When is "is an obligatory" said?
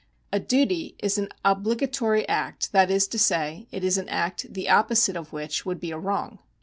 0.97-2.27